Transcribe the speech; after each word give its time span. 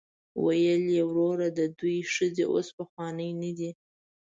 ویل 0.43 0.83
یې 0.95 1.03
وروره 1.11 1.47
د 1.59 1.59
دوی 1.79 1.97
ښځې 2.13 2.43
اوس 2.51 2.67
پخوانۍ 2.77 3.31
نه 3.41 3.51
دي. 3.57 3.71